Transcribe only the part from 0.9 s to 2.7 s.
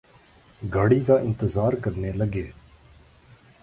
کا انتظار کرنے لگے